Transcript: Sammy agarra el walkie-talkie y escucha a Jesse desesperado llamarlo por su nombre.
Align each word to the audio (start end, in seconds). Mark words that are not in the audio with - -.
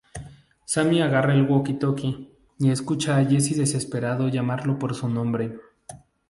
Sammy 0.65 0.99
agarra 1.03 1.35
el 1.35 1.47
walkie-talkie 1.47 2.31
y 2.57 2.71
escucha 2.71 3.17
a 3.17 3.23
Jesse 3.23 3.53
desesperado 3.55 4.29
llamarlo 4.29 4.79
por 4.79 4.95
su 4.95 5.07
nombre. 5.07 5.59